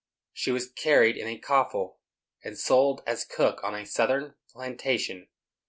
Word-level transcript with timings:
She 0.33 0.49
was 0.51 0.67
carried 0.71 1.15
in 1.15 1.27
a 1.27 1.37
coffle, 1.37 1.99
and 2.43 2.57
sold 2.57 3.03
as 3.05 3.23
cook 3.23 3.63
on 3.63 3.75
a 3.75 3.85
Southern 3.85 4.33
plantation. 4.51 5.27